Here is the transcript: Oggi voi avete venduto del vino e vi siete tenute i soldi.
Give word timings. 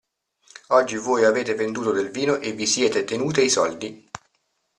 Oggi 0.69 0.97
voi 0.97 1.25
avete 1.25 1.53
venduto 1.53 1.91
del 1.91 2.09
vino 2.09 2.37
e 2.37 2.53
vi 2.53 2.65
siete 2.65 3.03
tenute 3.03 3.43
i 3.43 3.51
soldi. 3.51 4.09